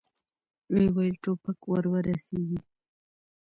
[0.71, 2.59] ويې ويل: ټوپک ور رسېږي!